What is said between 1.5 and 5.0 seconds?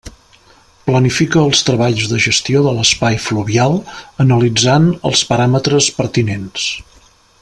treballs de gestió de l'espai fluvial, analitzant